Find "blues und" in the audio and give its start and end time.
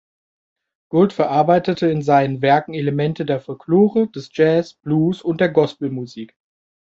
4.73-5.39